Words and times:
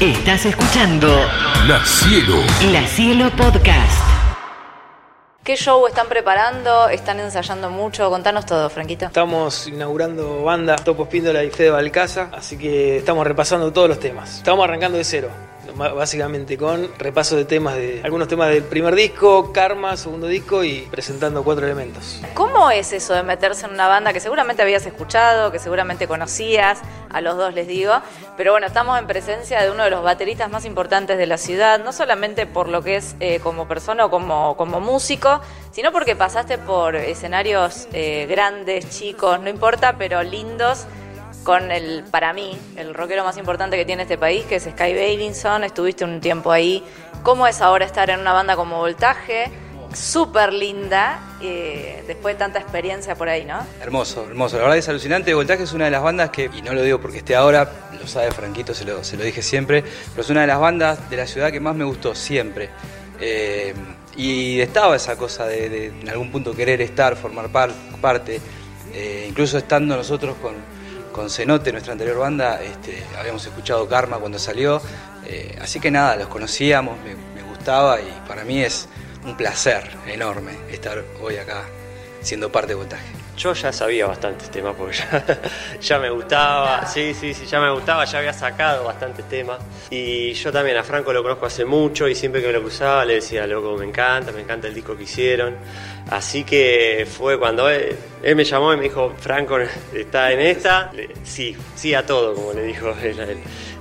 Estás 0.00 0.44
escuchando 0.44 1.08
La 1.66 1.82
Cielo. 1.86 2.42
La 2.70 2.86
Cielo 2.86 3.30
Podcast. 3.30 4.02
¿Qué 5.42 5.56
show 5.56 5.86
están 5.86 6.06
preparando? 6.06 6.90
¿Están 6.90 7.18
ensayando 7.18 7.70
mucho? 7.70 8.10
Contanos 8.10 8.44
todo, 8.44 8.68
Franquito. 8.68 9.06
Estamos 9.06 9.66
inaugurando 9.66 10.42
banda 10.42 10.76
Topos 10.76 11.08
Píndola 11.08 11.42
y 11.44 11.50
Fede 11.50 11.70
Balcaza, 11.70 12.28
así 12.32 12.58
que 12.58 12.98
estamos 12.98 13.26
repasando 13.26 13.72
todos 13.72 13.88
los 13.88 13.98
temas. 13.98 14.36
Estamos 14.36 14.64
arrancando 14.64 14.98
de 14.98 15.04
cero, 15.04 15.30
básicamente 15.74 16.56
con 16.56 16.88
repaso 16.98 17.36
de 17.36 17.44
temas 17.44 17.74
de 17.74 18.00
algunos 18.04 18.28
temas 18.28 18.50
del 18.50 18.64
primer 18.64 18.94
disco, 18.94 19.52
Karma, 19.52 19.96
segundo 19.96 20.26
disco 20.26 20.64
y 20.64 20.80
presentando 20.90 21.42
cuatro 21.44 21.66
elementos. 21.66 22.20
¿Cómo 22.34 22.70
es 22.70 22.92
eso 22.92 23.14
de 23.14 23.22
meterse 23.22 23.66
en 23.66 23.72
una 23.72 23.88
banda 23.88 24.12
que 24.12 24.20
seguramente 24.20 24.62
habías 24.62 24.86
escuchado, 24.86 25.50
que 25.50 25.58
seguramente 25.58 26.06
conocías? 26.06 26.80
A 27.10 27.20
los 27.20 27.36
dos 27.36 27.54
les 27.54 27.66
digo. 27.66 27.94
Pero 28.36 28.52
bueno, 28.52 28.66
estamos 28.66 28.98
en 28.98 29.06
presencia 29.06 29.62
de 29.62 29.70
uno 29.70 29.84
de 29.84 29.90
los 29.90 30.02
bateristas 30.02 30.50
más 30.50 30.64
importantes 30.64 31.16
de 31.16 31.26
la 31.26 31.38
ciudad, 31.38 31.82
no 31.82 31.92
solamente 31.92 32.46
por 32.46 32.68
lo 32.68 32.82
que 32.82 32.96
es 32.96 33.16
eh, 33.20 33.40
como 33.40 33.66
persona 33.66 34.04
o 34.06 34.10
como, 34.10 34.56
como 34.56 34.80
músico, 34.80 35.40
sino 35.72 35.92
porque 35.92 36.16
pasaste 36.16 36.58
por 36.58 36.96
escenarios 36.96 37.88
eh, 37.92 38.26
grandes, 38.28 38.90
chicos, 38.90 39.40
no 39.40 39.48
importa, 39.48 39.96
pero 39.98 40.22
lindos 40.22 40.86
con 41.46 41.70
el, 41.70 42.02
para 42.10 42.32
mí, 42.32 42.58
el 42.76 42.92
rockero 42.92 43.22
más 43.22 43.38
importante 43.38 43.76
que 43.76 43.84
tiene 43.84 44.02
este 44.02 44.18
país, 44.18 44.44
que 44.46 44.56
es 44.56 44.64
Sky 44.64 44.92
Bailinson. 44.94 45.62
Estuviste 45.62 46.04
un 46.04 46.20
tiempo 46.20 46.50
ahí. 46.50 46.82
¿Cómo 47.22 47.46
es 47.46 47.60
ahora 47.60 47.86
estar 47.86 48.10
en 48.10 48.18
una 48.18 48.32
banda 48.32 48.56
como 48.56 48.78
Voltaje? 48.78 49.52
Súper 49.94 50.52
linda, 50.52 51.20
después 51.40 52.34
de 52.34 52.38
tanta 52.40 52.58
experiencia 52.58 53.14
por 53.14 53.28
ahí, 53.28 53.44
¿no? 53.44 53.64
Hermoso, 53.80 54.26
hermoso. 54.28 54.56
La 54.56 54.62
verdad 54.62 54.76
es 54.78 54.88
alucinante. 54.88 55.32
Voltaje 55.34 55.62
es 55.62 55.72
una 55.72 55.84
de 55.84 55.92
las 55.92 56.02
bandas 56.02 56.30
que, 56.30 56.50
y 56.52 56.62
no 56.62 56.74
lo 56.74 56.82
digo 56.82 57.00
porque 57.00 57.18
esté 57.18 57.36
ahora, 57.36 57.70
lo 57.98 58.06
sabe 58.08 58.32
Franquito, 58.32 58.74
se 58.74 58.84
lo, 58.84 59.04
se 59.04 59.16
lo 59.16 59.22
dije 59.22 59.40
siempre, 59.40 59.84
pero 60.10 60.22
es 60.22 60.30
una 60.30 60.40
de 60.40 60.48
las 60.48 60.58
bandas 60.58 61.08
de 61.08 61.16
la 61.16 61.28
ciudad 61.28 61.52
que 61.52 61.60
más 61.60 61.76
me 61.76 61.84
gustó 61.84 62.12
siempre. 62.16 62.70
Eh, 63.20 63.72
y 64.16 64.60
estaba 64.60 64.96
esa 64.96 65.16
cosa 65.16 65.46
de, 65.46 65.68
de 65.68 65.86
en 65.86 66.08
algún 66.08 66.32
punto 66.32 66.54
querer 66.56 66.80
estar, 66.82 67.14
formar 67.14 67.48
par- 67.50 67.70
parte. 68.00 68.40
Eh, 68.92 69.26
incluso 69.28 69.58
estando 69.58 69.96
nosotros 69.96 70.36
con, 70.42 70.54
con 71.16 71.30
Cenote, 71.30 71.72
nuestra 71.72 71.92
anterior 71.92 72.18
banda, 72.18 72.62
este, 72.62 73.02
habíamos 73.18 73.44
escuchado 73.46 73.88
Karma 73.88 74.18
cuando 74.18 74.38
salió. 74.38 74.82
Eh, 75.24 75.58
así 75.62 75.80
que 75.80 75.90
nada, 75.90 76.14
los 76.14 76.28
conocíamos, 76.28 76.98
me, 77.02 77.42
gustaba 77.42 77.98
y 78.00 78.28
para 78.28 78.44
mí 78.44 78.62
es 78.62 78.86
un 79.24 79.36
placer 79.36 79.90
enorme 80.06 80.52
estar 80.70 81.02
hoy 81.22 81.36
acá 81.36 81.64
siendo 82.20 82.52
parte 82.52 82.68
de 82.68 82.74
Voltaje. 82.74 83.25
Yo 83.36 83.52
ya 83.52 83.70
sabía 83.70 84.06
bastantes 84.06 84.50
temas 84.50 84.74
porque 84.76 84.96
ya, 85.80 85.98
me 85.98 86.08
gustaba, 86.08 86.86
sí, 86.86 87.12
sí, 87.12 87.34
sí, 87.34 87.44
ya 87.44 87.60
me 87.60 87.70
gustaba, 87.70 88.04
ya 88.06 88.18
había 88.18 88.32
sacado 88.32 88.84
bastantes 88.84 89.28
temas. 89.28 89.58
Y 89.90 90.32
yo 90.32 90.50
también 90.50 90.78
a 90.78 90.82
Franco 90.82 91.12
lo 91.12 91.22
conozco 91.22 91.46
hace 91.46 91.64
mucho 91.64 92.08
y 92.08 92.14
siempre 92.14 92.40
que 92.40 92.46
me 92.46 92.54
lo 92.54 92.62
cruzaba 92.62 93.04
le 93.04 93.16
decía, 93.16 93.46
loco, 93.46 93.76
me 93.76 93.84
encanta, 93.84 94.32
me 94.32 94.40
encanta 94.40 94.68
el 94.68 94.74
disco 94.74 94.96
que 94.96 95.02
hicieron. 95.02 95.56
Así 96.10 96.44
que 96.44 97.06
fue 97.10 97.38
cuando 97.38 97.68
él, 97.68 97.96
me 98.22 98.44
llamó 98.44 98.72
y 98.72 98.76
me 98.76 98.84
dijo, 98.84 99.12
Franco, 99.18 99.58
¿está 99.94 100.32
en 100.32 100.40
esta? 100.40 100.90
Sí, 101.22 101.54
sí 101.74 101.94
a 101.94 102.06
todo, 102.06 102.34
como 102.34 102.54
le 102.54 102.62
dijo 102.62 102.94
él 103.02 103.20
a 103.20 103.24
él. 103.24 103.38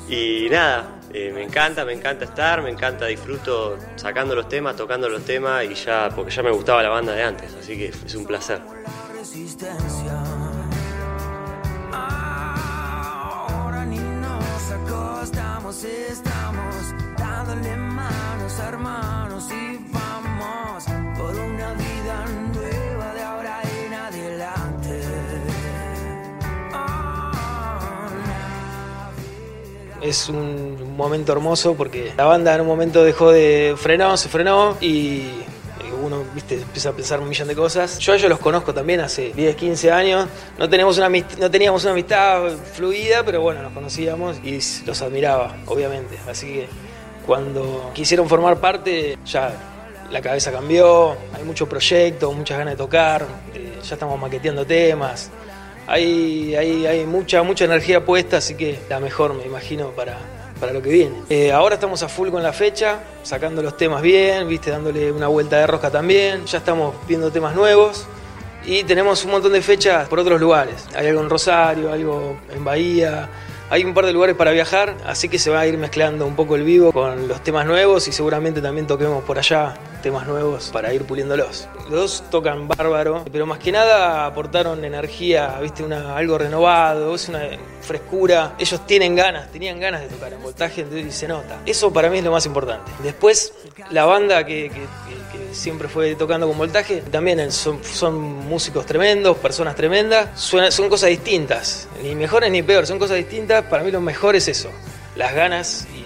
Y 0.10 0.50
nada, 0.50 1.00
eh, 1.14 1.32
me 1.34 1.44
encanta, 1.44 1.86
me 1.86 1.94
encanta 1.94 2.26
estar, 2.26 2.62
me 2.62 2.70
encanta, 2.70 3.06
disfruto 3.06 3.78
sacando 3.96 4.36
los 4.36 4.50
temas, 4.50 4.76
tocando 4.76 5.08
los 5.08 5.24
temas 5.24 5.64
y 5.64 5.74
ya, 5.74 6.10
porque 6.14 6.30
ya 6.30 6.44
me 6.44 6.52
gustaba 6.52 6.84
la 6.84 6.90
banda 6.90 7.14
de 7.14 7.24
antes, 7.24 7.56
así 7.56 7.78
que 7.78 7.88
es 7.88 8.16
un 8.16 8.26
placer. 8.26 8.60
Resistencia. 9.26 10.24
Ahora 11.92 13.86
ni 13.86 13.98
nos 13.98 14.72
acostamos, 14.72 15.84
estamos 15.84 16.76
dándole 17.18 17.76
manos 17.76 18.60
a 18.60 18.68
hermanos 18.68 19.50
y 19.52 19.80
vamos 19.92 20.84
por 21.18 21.34
una 21.34 21.74
vida 21.74 22.26
nueva 22.54 23.14
de 23.14 23.24
ahora 23.24 23.62
en 23.64 23.94
adelante. 23.94 25.02
Ah, 26.72 28.30
Es 30.04 30.30
un 30.30 30.96
momento 30.96 31.32
hermoso 31.32 31.74
porque 31.74 32.14
la 32.16 32.26
banda 32.26 32.54
en 32.54 32.62
un 32.62 32.68
momento 32.68 33.04
dejó 33.04 33.32
de 33.32 33.74
frenó, 33.76 34.18
se 34.18 34.30
frenó 34.30 34.78
y 34.82 35.46
viste, 36.36 36.56
empieza 36.56 36.90
a 36.90 36.92
pensar 36.92 37.20
un 37.20 37.30
millón 37.30 37.48
de 37.48 37.56
cosas. 37.56 37.98
Yo 38.00 38.14
ellos 38.14 38.30
los 38.30 38.40
conozco 38.40 38.74
también 38.74 39.00
hace 39.00 39.32
10, 39.34 39.56
15 39.56 39.92
años. 39.92 40.28
No, 40.60 40.70
tenemos 40.70 40.98
una 40.98 41.10
no 41.10 41.50
teníamos 41.50 41.84
una 41.84 41.94
amistad 41.94 42.52
fluida, 42.74 43.24
pero 43.24 43.42
bueno, 43.42 43.64
nos 43.64 43.72
conocíamos 43.72 44.38
y 44.44 44.60
los 44.86 45.02
admiraba, 45.02 45.56
obviamente. 45.66 46.20
Así 46.28 46.48
que 46.48 46.68
cuando 47.26 47.92
quisieron 47.94 48.28
formar 48.28 48.60
parte, 48.60 49.18
ya 49.26 49.54
la 50.12 50.22
cabeza 50.22 50.52
cambió, 50.52 51.16
hay 51.34 51.44
mucho 51.44 51.68
proyecto, 51.68 52.32
muchas 52.34 52.58
ganas 52.58 52.74
de 52.74 52.78
tocar, 52.78 53.26
ya 53.82 53.94
estamos 53.94 54.20
maqueteando 54.20 54.66
temas. 54.66 55.32
Hay, 55.88 56.56
hay, 56.56 56.86
hay 56.86 57.06
mucha, 57.06 57.44
mucha 57.44 57.66
energía 57.66 58.04
puesta, 58.04 58.38
así 58.38 58.56
que 58.56 58.80
la 58.90 59.00
mejor, 59.00 59.34
me 59.36 59.46
imagino, 59.46 59.90
para, 59.92 60.18
para 60.60 60.74
lo 60.74 60.82
que 60.82 60.90
viene. 60.90 61.16
Eh, 61.30 61.52
ahora 61.52 61.76
estamos 61.76 62.02
a 62.04 62.10
full 62.10 62.30
con 62.30 62.42
la 62.42 62.54
fecha, 62.54 63.00
sacando 63.24 63.62
los 63.62 63.78
temas 63.78 64.02
bien, 64.02 64.48
viste, 64.48 64.72
dándole 64.72 65.12
una 65.12 65.28
vuelta 65.28 65.58
de 65.58 65.68
rosca 65.68 65.92
también. 65.92 66.46
Ya 66.46 66.60
estamos 66.60 66.96
viendo 67.08 67.32
temas 67.32 67.56
nuevos 67.56 68.06
y 68.66 68.84
tenemos 68.84 69.24
un 69.26 69.32
montón 69.32 69.54
de 69.54 69.62
fechas 69.62 70.08
por 70.08 70.20
otros 70.20 70.40
lugares. 70.40 70.86
Hay 70.96 71.08
algo 71.08 71.22
en 71.22 71.30
Rosario, 71.30 71.92
algo 71.92 72.38
en 72.54 72.64
Bahía. 72.64 73.30
Hay 73.68 73.84
un 73.84 73.96
par 73.96 74.06
de 74.06 74.14
lugares 74.14 74.36
para 74.36 74.52
viajar, 74.52 74.96
así 75.08 75.28
que 75.28 75.40
se 75.40 75.50
va 75.50 75.62
a 75.62 75.68
ir 75.68 75.76
mezclando 75.80 76.28
un 76.28 76.36
poco 76.36 76.56
el 76.56 76.64
vivo 76.64 76.92
con 76.92 77.28
los 77.28 77.44
temas 77.44 77.66
nuevos 77.66 78.08
y 78.08 78.12
seguramente 78.12 78.62
también 78.62 78.86
toquemos 78.86 79.24
por 79.24 79.40
allá 79.40 79.74
temas 80.04 80.28
nuevos 80.28 80.70
para 80.72 80.94
ir 80.94 81.02
puliéndolos. 81.04 81.68
Los 81.90 81.90
dos 81.90 82.24
tocan 82.30 82.68
bárbaro, 82.68 83.26
pero 83.32 83.48
más 83.48 83.58
que 83.58 83.72
nada 83.72 84.28
aportaron 84.28 84.86
energía, 84.86 85.58
viste, 85.60 85.82
una, 85.82 86.16
algo 86.16 86.38
renovado, 86.38 87.16
es 87.16 87.28
una 87.28 87.42
frescura. 87.82 88.54
Ellos 88.60 88.86
tienen 88.86 89.16
ganas, 89.16 89.52
tenían 89.52 89.80
ganas 89.80 90.02
de 90.02 90.10
tocar 90.10 90.32
en 90.34 90.44
voltaje 90.44 90.86
y 90.96 91.10
se 91.10 91.28
nota. 91.28 91.60
Eso 91.66 91.92
para 91.92 92.12
mí 92.12 92.20
es 92.20 92.24
lo 92.24 92.32
más 92.32 92.46
importante. 92.46 92.92
Después, 93.02 93.52
la 93.90 94.06
banda 94.06 94.46
que 94.46 94.70
siempre 95.56 95.88
fue 95.88 96.16
tocando 96.16 96.48
con 96.48 96.58
voltaje, 96.58 97.02
también 97.02 97.52
son, 97.52 97.84
son 97.84 98.16
músicos 98.20 98.86
tremendos, 98.86 99.38
personas 99.38 99.76
tremendas, 99.76 100.30
Suena- 100.40 100.72
son 100.72 100.90
cosas 100.90 101.10
distintas, 101.10 101.88
ni 102.04 102.14
mejores 102.16 102.52
ni 102.52 102.62
peores, 102.64 102.90
son 102.90 103.00
cosas 103.00 103.18
distintas. 103.18 103.64
Para 103.66 103.84
mí 103.84 103.92
lo 103.92 104.02
mejor 104.02 104.36
es 104.36 104.48
eso, 104.48 104.70
las 105.16 105.34
ganas 105.34 105.88
y 105.96 106.04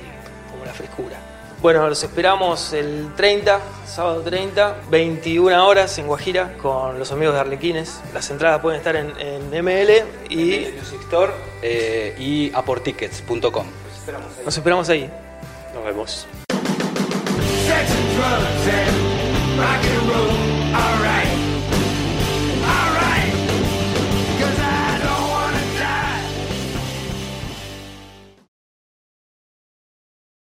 como 0.51 0.65
la 0.65 0.73
frescura. 0.73 1.17
Bueno, 1.61 1.89
los 1.89 2.01
esperamos 2.03 2.71
el 2.71 3.09
30, 3.17 3.59
sábado 3.85 4.21
30, 4.21 4.77
21 4.89 5.67
horas 5.67 5.97
en 5.97 6.07
Guajira 6.07 6.53
con 6.61 6.97
los 6.97 7.11
amigos 7.11 7.33
de 7.33 7.41
Arlequines. 7.41 7.99
Las 8.13 8.29
entradas 8.29 8.61
pueden 8.61 8.77
estar 8.77 8.95
en, 8.95 9.11
en 9.19 9.49
ML 9.65 10.03
y 10.29 10.69
Music 10.79 11.01
Store 11.01 11.33
eh, 11.61 12.15
y 12.17 12.49
aportickets.com. 12.53 13.65
nos 14.45 14.55
esperamos 14.57 14.87
ahí. 14.87 15.09
Nos 15.75 15.83
vemos. 15.83 16.27
Sex 17.67 17.91
and 17.91 18.15
drugs 18.15 18.67
and 18.73 19.08
rock 19.59 19.83
and 19.83 20.09
roll. 20.09 20.38